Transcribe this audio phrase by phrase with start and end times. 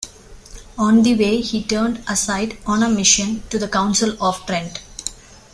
[0.79, 4.81] On the way he turned aside on a mission to the Council of Trent.